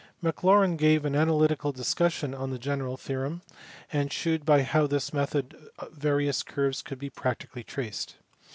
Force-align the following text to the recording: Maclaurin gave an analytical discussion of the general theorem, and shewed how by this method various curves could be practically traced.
Maclaurin 0.23 0.77
gave 0.77 1.05
an 1.05 1.15
analytical 1.15 1.71
discussion 1.71 2.33
of 2.33 2.49
the 2.49 2.57
general 2.57 2.97
theorem, 2.97 3.43
and 3.93 4.11
shewed 4.11 4.49
how 4.49 4.67
by 4.81 4.87
this 4.87 5.13
method 5.13 5.55
various 5.91 6.41
curves 6.41 6.81
could 6.81 6.97
be 6.97 7.11
practically 7.11 7.63
traced. 7.63 8.15